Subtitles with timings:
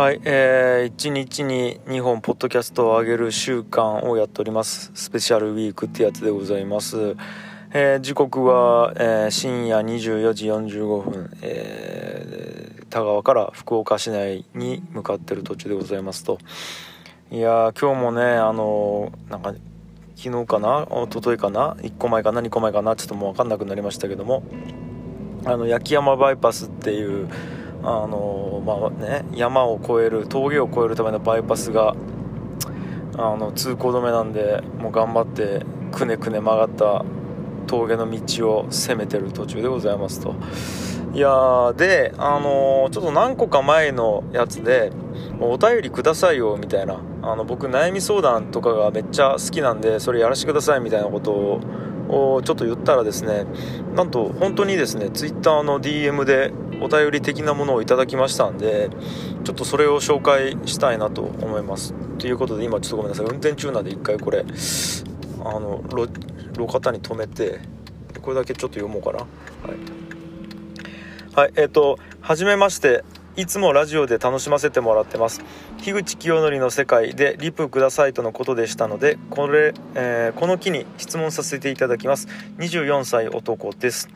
[0.00, 4.90] はい、えー、一日に2本ポッドキャストを上げる週間をやっております。
[4.94, 7.16] スペシャルウィークってやつでございます、
[7.74, 16.38] えー時刻は、えー深夜24時45分、えー田川から福岡市内に向かってる途中でございますと。
[17.30, 19.54] いや今日もねあのーなんか
[20.16, 20.88] 昨日かな？
[20.90, 22.96] 一昨日かな？1個前かな？2個前かな？
[22.96, 24.44] ちょっともう分かんなくなりましたけども。
[25.44, 27.28] あの焼山バイパスっていう
[27.82, 31.94] あのまあね山を越える峠を越えるためのバイパスが
[33.16, 37.04] あの通行止めなんでもう頑張ってくねくね曲がった
[37.66, 40.34] 峠の道を攻めてる途中でございますと。
[41.12, 44.92] いやであのちょっと何個か前のやつで
[45.40, 47.00] お便りくださいよみたいな。
[47.22, 53.44] あの僕悩み相談とかがめっちゃ好きなんでそれやらせてくださいみたいなことをちょっと言ったらですね
[53.94, 58.90] なんと本当にですね Twitter の DM でお便り的なものをいただきましたんで
[59.44, 61.94] ちょっとそれを紹介したいなと思います。
[62.18, 63.26] ということで今ちょっとごめんなさい。
[63.26, 64.44] 運転中なんで一回これ
[65.44, 67.60] あの路肩に止めて
[68.20, 69.18] これだけちょっと読もうかな。
[69.18, 69.28] はい、
[71.34, 73.04] はい、えっ、とはじめまして。
[73.36, 75.40] いつもラジオで楽しませてもらってます。
[75.78, 82.26] 樋口清則の世界でリプくださいとのことでしたのでこれ、えーこの機に質問させていただきます。
[82.58, 84.08] 24歳男です。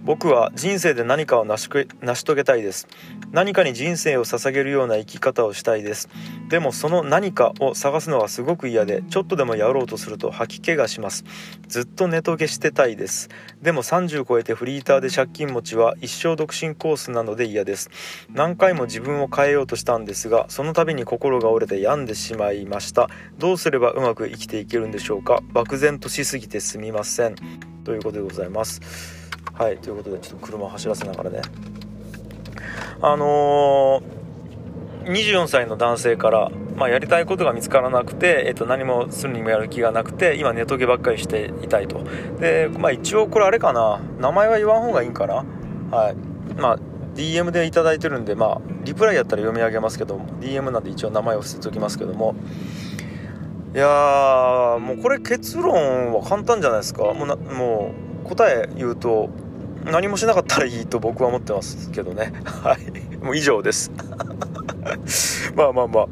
[0.00, 1.68] 僕は人生で何かを成し
[2.00, 2.86] 成し遂げたいです。
[3.32, 6.08] 何かに人生を捧げるような生き方をしたいです。
[6.48, 11.24] でもその何かを探すのはすごく嫌でちょっとでもやろうとすると吐き気がします。
[11.66, 13.28] ずっとネトゲしてたいです。
[13.62, 17.90] でも30超えてフリーターで借金持ちは一生独身コースなので嫌です。
[18.32, 23.08] 何回も自分を変えようとしたんですがその度に心が折れて病んでしまいました。
[23.38, 25.40] どうすればうまく生きていけるんでしょうか。
[25.52, 27.34] 漠然としすぎてすみません。
[27.84, 29.25] ということでございます。
[29.54, 31.42] はいということでちょっと車を走らせながらね。
[33.00, 42.04] あのー、24歳の男性から、まあ、やりたいことが見つからなくて、えっと、何もするにもやる気がなくて今ネトゲばっかりしていたいと。
[42.40, 44.00] で、まあ、一応これあれかな。
[44.18, 45.44] 名前は言わん方がいいんかな。
[45.90, 46.14] はい。
[46.60, 46.78] まあ
[47.14, 52.34] DM でいただいてるんでまあリプライやったら読み上げますけど DM なんで一応名前を伏せておきますけども。
[53.74, 57.12] いやもうこれ結論は簡単じゃないですか。
[57.12, 57.92] もうも
[58.24, 59.28] う答え言うと
[59.90, 62.32] 何もしなかったらいいと僕は思ってますけどね。
[62.44, 63.16] はい。
[63.24, 63.90] もう以上です。
[65.54, 66.06] まあまあまあ。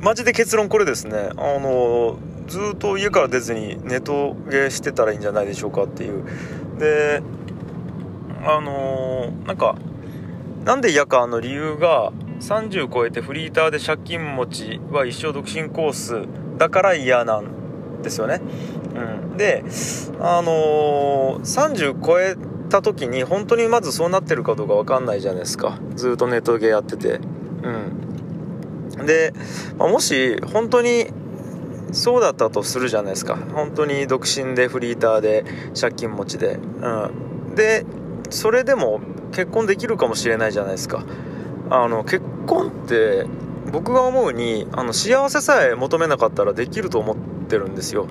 [0.00, 1.30] マジで結論これですね。
[1.36, 6.24] あのずっと家から出ずにネトゲしてたらいいんじゃないでしょうかっていう。
[6.78, 7.22] で
[8.44, 9.76] あのなんか
[10.64, 16.22] なんで嫌かの理由が30超えてフリーターで借金持ちは一生独身コース
[16.58, 18.40] だから嫌なんですよね。
[18.94, 19.62] うん、で
[20.20, 22.36] あのー30超え
[22.70, 25.78] た時に本当にまずそうなってるかどうか分かんないじゃないですか。
[25.94, 27.20] ずっとネットゲーやってて。
[27.62, 29.34] うん、で、
[29.76, 31.08] まあもし本当に
[31.92, 33.36] そうだったとするじゃないですか。
[33.54, 35.44] 本当に独身でフリーターで
[35.78, 36.88] 借金持ちで、う
[37.52, 37.84] ん、で
[38.30, 39.00] それでも
[39.32, 41.04] 結婚できるかもしれないじゃないですか。
[41.68, 43.26] あの結婚って
[43.72, 47.16] 僕が思うにあの幸せさえ求めなかったらできると思っ
[47.48, 48.06] てるんですよ。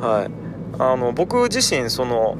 [0.00, 0.30] はい。
[0.78, 2.36] あの僕自身その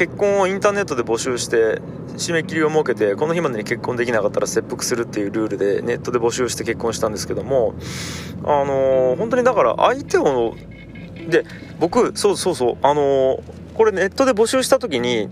[0.00, 1.78] 結婚をインターネットで募集して
[2.16, 7.74] 締め切りを設けてこの日までに結婚できなかったら切腹するっていうルールでネットで募集して結婚したんですけども
[8.42, 10.56] あの本当にだから相手を
[11.28, 11.44] で
[11.78, 13.42] 僕そうそうそうあの
[13.74, 15.28] これネットで募集した時に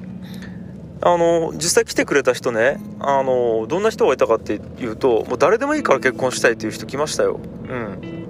[1.00, 7.40] あの実際来てくれた人ねあのどんな人がいたかっていうともう誰でもいいから結婚したいっていう人来ましたよ。
[7.70, 8.28] うん。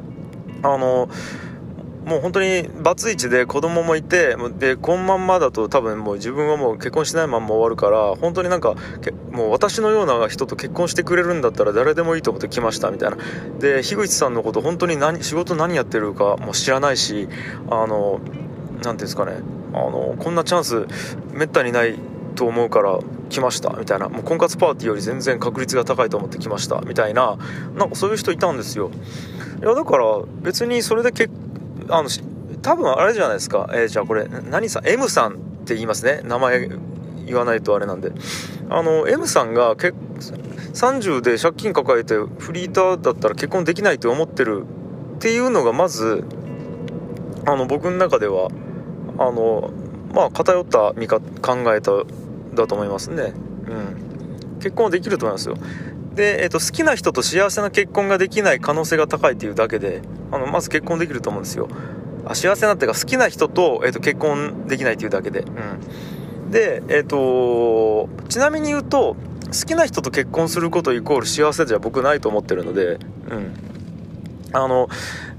[0.62, 1.08] あの
[2.08, 8.76] もう本当にバツイチで子供もいてでこのまんまだと多分もう自分はもう結婚しないまんま終わるから本当になんか
[9.30, 13.18] もう私のような人と結婚してくれるんだったら誰でもいいと思って来ましたみたいな。
[13.58, 17.28] で樋口さんのこと本当に何仕事何やってるかも知らないし
[17.70, 18.20] あの
[18.76, 19.42] 何ていうんですかね。
[19.74, 20.86] あのこんなチャンス
[21.32, 21.98] めったにない
[22.36, 24.08] と思うから来ましたみたいな。
[24.08, 27.36] もう婚活パーティーより全然確率が高いと思って来ましたみたいな。
[27.76, 28.90] なんかそういう人いたんですよ。
[29.60, 30.04] いやだから
[30.40, 31.30] 別にそれで結
[31.88, 32.08] あの
[32.62, 36.20] 多分あれじゃないですか、えーじゃあこれ何さん？M さんって言いますね。
[36.24, 36.68] 名前
[37.26, 38.12] 言わないとあれなんで。
[38.70, 44.64] あの M さんがけ30で借金抱えてフリーターだったら結婚できないと思ってる
[45.16, 46.24] っていうのがまず
[47.46, 48.48] あの僕の中では
[49.18, 49.70] あの
[50.12, 51.92] まあ偏った見方考えた
[52.54, 53.32] だと思いますね。
[53.66, 54.58] うん。
[54.58, 55.56] 結婚はできると思いますよ。
[56.18, 61.68] で、えっと好きな人と幸せな結婚ができない可能性が高いっていうだけであのまず結婚できると思うんですよ。
[62.26, 65.40] あ幸せなっていうか好きな人と,、えっと結婚できないっていうだけで。
[65.40, 66.50] うん。
[66.50, 69.14] でえっ、とちなみに言うと
[69.46, 72.98] 好きな人と結婚することイコール幸せじゃ僕ないと思ってるので
[73.30, 73.54] うん。
[74.52, 74.88] あの、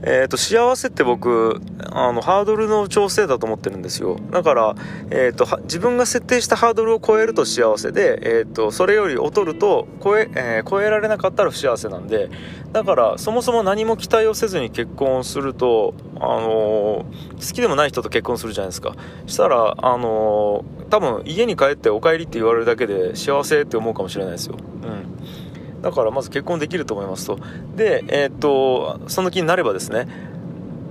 [0.02, 1.60] えっ、ー、と、幸せって僕、
[1.92, 4.18] あの、ハードルの調整だと思ってるんですよ。
[4.32, 4.76] だから、
[5.10, 12.30] えっ、ー、と、自分が設定したハードルを超えると幸せで、えっ、ー、と、それより劣ると超え、え超えられなかったら不幸せなんで、
[12.72, 17.06] だから、そもそも何も期待をせずに結婚すると、あの好
[17.54, 18.94] きでもない人と結婚するじゃないですか。
[19.26, 24.58] したら、あの多分、家に帰ってお帰りって言われるだけで幸せって思うかもしれないですよ。
[24.84, 25.39] うん。
[25.82, 27.40] だからまず結婚できると思いますと。
[27.76, 30.08] でえー、っとその気になればですね。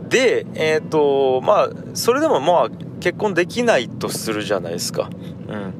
[0.08, 2.68] でえー、っとまあそれでもまあ
[3.00, 5.10] 結婚できないとするじゃないですか。
[5.48, 5.74] うん。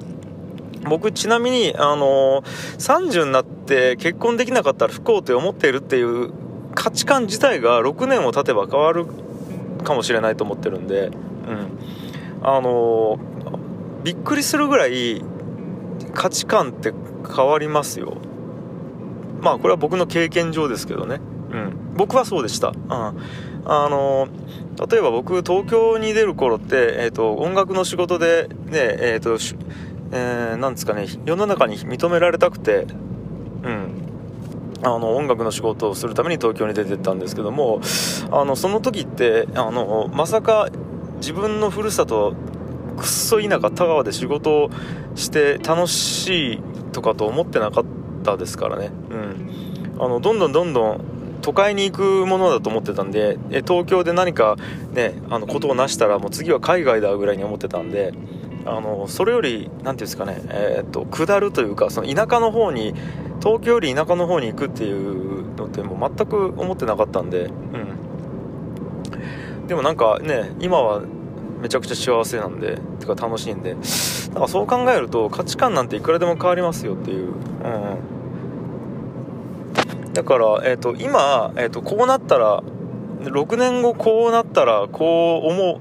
[0.89, 2.43] 僕ちなみにあの
[2.79, 6.33] 30になって結婚できなかったら不幸って思っているっていう
[6.75, 9.07] 価値観自体が6年も経てば変わる
[9.85, 11.07] かもしれないと思ってるんで。
[11.07, 11.79] うん。
[12.43, 13.19] あの
[14.05, 15.23] びっくりするぐらい
[16.15, 16.93] 価値観って
[17.35, 18.17] 変わりますよ。
[19.41, 21.21] まあこれは僕の経験上ですけどね、
[21.51, 23.13] うん、僕はそうでした、うん、あ
[23.65, 24.29] の
[24.91, 29.39] 例えば僕東京に出る頃って、えーと、音楽の仕事でねえっ、ー、と
[30.11, 32.87] えー、なんですかね世の中に認められたくて
[33.63, 34.09] うん。
[34.83, 37.81] あの音楽の仕事をするために東京に出てったんですけども
[38.31, 40.69] あのその時ってあのまさか
[41.17, 42.35] 自分のふるさと
[42.97, 44.71] くっそ田舎田川で仕事を
[45.17, 46.63] して楽しい
[46.93, 47.98] とかと思ってなかった
[48.29, 51.01] ったですからね、うん、あのどんどんどんどん
[51.41, 54.57] 都会に行くものだと思ってたんで東京で何か
[54.93, 58.13] ねあのことを成したらもう次は海外だぐらいに思ってたんで
[58.67, 62.95] あのそれより何ていうんですかね、えー、っと下るというかその田舎の方に
[63.41, 67.51] 東京より田舎の方に行くっていうのってもう全く思ってなかったんで、う
[69.65, 71.03] ん、でもなんかね今は
[71.61, 73.81] めちゃくちゃ幸せなんでてか楽しいんでだ
[74.35, 77.35] からそう考えると価値観なんていくらでも変わりますよっていう、うん、
[80.19, 82.61] だから、えーと、今、えーと、こうなったら
[83.21, 85.81] 6年後こうなったらこう思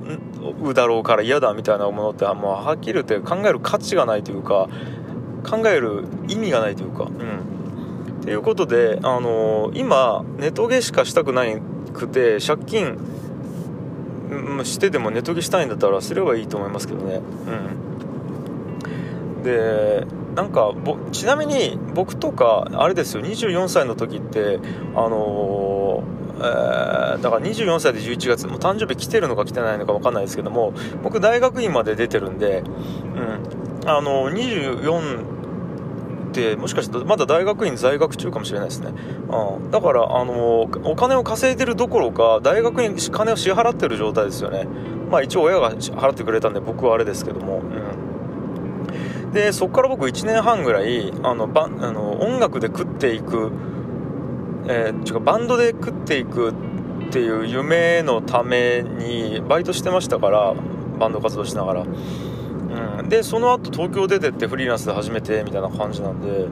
[0.70, 4.70] うだろうから嫌だみたいなものってもうはっきり言って考える価値がないというか
[5.44, 8.22] 考える意味がないというかうん。
[8.22, 11.60] っていうことで、あのー、今ネトゲしかしたくない
[11.92, 13.00] くて借金
[14.66, 17.22] してでもネトゲしたいんだったらすればいいと思いますけどね。
[19.36, 19.44] うん。
[19.44, 20.06] で
[20.38, 20.72] なんか
[21.12, 24.60] ちなみに僕とかあれですよ24歳の時って
[24.96, 32.64] あのー、えー、だから24歳で11月も誕生日来てるのか来てないのか分かんないですけども僕大学院まで出てるんで、う
[33.84, 35.26] ん、あの24
[36.30, 38.94] ってもしかしてまだ大学院在学中かもしれないですね、
[39.30, 44.68] うん、だからあのお金を稼いでるどころか大学に金を支払ってる状態ですよね。
[45.10, 48.07] まあ一応親が払ってくれたんで僕はあれですけども、うん、
[49.34, 53.52] でそこから僕1年半ぐらいあのバあの音楽で食っていく、
[54.68, 56.54] えー、違うバンドで食っていくっ
[57.12, 60.54] ていう夢のためにバイトしてましたから
[61.00, 61.86] バンド活動しながら。
[62.68, 66.50] うん、でその後東京出てってフリーランスで始めてみたいな感じなんで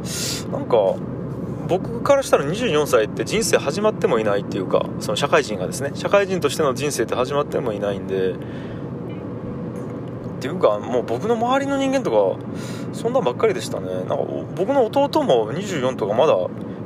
[0.50, 0.96] なんか
[1.68, 8.36] 僕からしたら24歳って人生始まってもいないっていうかその社会人がですね社会人としての人生って始まってもいないんで
[10.36, 12.40] っていうかもう僕の周りの人間とか
[12.94, 13.88] そんなんばっかりでしたね。
[13.88, 14.16] なんか
[14.56, 16.36] 僕の弟も24とかまだ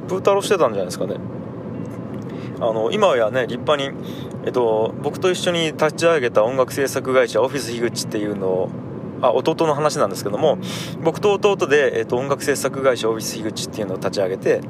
[0.07, 1.15] プー太郎してたんじゃないですかね。
[2.61, 3.91] あの今やね立派に、
[4.45, 8.69] えっと、僕と一緒に立ち上げた音楽制作会社オフィス樋口っていうのを
[9.21, 10.57] あ弟の話なんですけども
[11.01, 14.61] 僕と弟で、えーと、音楽制作会社オフィス樋口っていうのを立ち上げて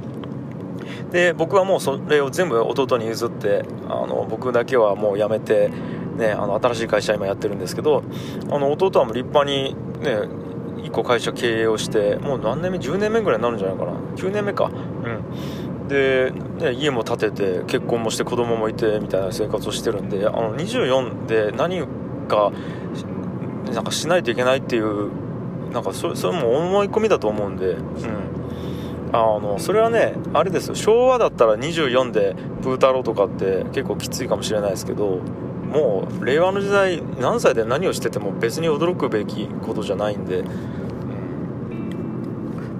[1.11, 5.71] で僕はもうそれを全部弟に譲ってあの僕だけはもう辞めて、
[6.17, 8.03] ね、あの新しい会社今やってるんですけど
[8.51, 10.39] あの弟はもう立派にね
[10.83, 13.91] 1個会社経営をしてもう何年目10年目ぐらいになるんじゃないかな。
[14.15, 14.65] 9年目か。
[14.65, 15.87] うん。
[15.87, 21.81] で、ね、家も建てて結婚もして子供もいてみたいな生活をしてるんであの24で何
[22.27, 22.51] か
[23.73, 25.09] なんかしないといけないっていう
[25.71, 30.75] なんかそそれも思い込みだと思うんで、うん、あのそれはねあれですよ。
[30.75, 35.19] 昭和だったら24でプー太郎とかって結構きついかもしれないですけど
[35.69, 40.47] もう令和の時代何歳で何をしてても別に驚くべきことじゃないんで、うん、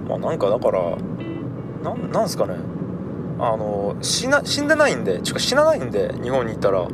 [0.08, 0.96] まあなんかだから
[2.12, 2.56] なんすかね。
[3.38, 5.20] あの死な死んでないんで。
[5.22, 6.86] ちか死なないんで日本に行ったら。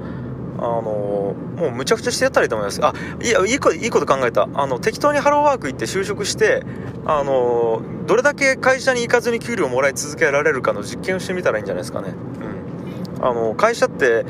[0.58, 1.34] あのも
[1.68, 2.80] うむちゃくちゃしてやったらいいと思います。
[2.82, 4.48] あいやいいこといいこと考えた。
[4.54, 6.62] あの適当にハローワーク行って就職して
[7.04, 12.14] あのどれだけ会社に行かずに給料をもらい続けられるかの実験をしてみたらいいんじゃないですかね。
[13.18, 13.24] うん。
[13.24, 14.24] あの会社って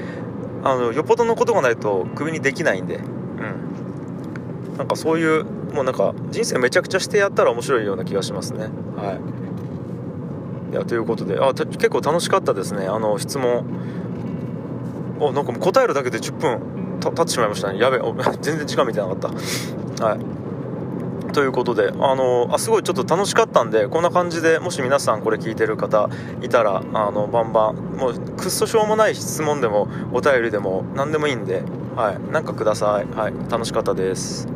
[0.67, 2.97] あのよっぽどのことがないとクビにできないんで。
[2.97, 4.77] うん。
[4.77, 8.65] なんかそういうもうなんか人生めちゃくちゃしてやったら面白いような気がしますね。
[8.97, 9.19] は
[10.71, 10.73] い。
[10.73, 11.39] いやということで。
[11.39, 12.87] あ結構楽しかったですね。
[12.87, 13.65] あの質問。
[15.19, 17.79] おなんかも答えるだけで10分た経ってしまいましたね。
[17.79, 17.99] やべ
[18.43, 19.17] 全然時間見てなかっ
[19.99, 20.05] た。
[20.05, 20.19] はい。
[21.33, 26.09] ということであのあすごいちょっと楽しかったんでこんな感じでもし皆さんこれ聞いてる方
[26.43, 31.63] いたらあのバンバンもうくっそしょうもない質問でもお便りでも何でもいいんで
[31.95, 33.07] はいなんかください。
[33.15, 34.56] はい楽しかったです。